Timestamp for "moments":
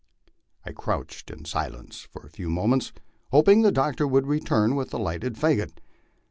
2.49-2.91